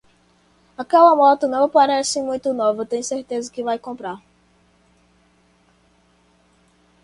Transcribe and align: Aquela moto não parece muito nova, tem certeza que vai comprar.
Aquela 0.79 1.15
moto 1.15 1.47
não 1.47 1.69
parece 1.69 2.23
muito 2.23 2.51
nova, 2.55 2.83
tem 2.87 3.03
certeza 3.03 3.51
que 3.51 3.61
vai 3.61 3.77
comprar. 3.77 4.19